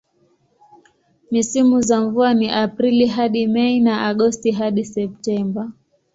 [1.31, 5.71] Misimu za mvua ni Aprili hadi Mei na Agosti hadi Septemba.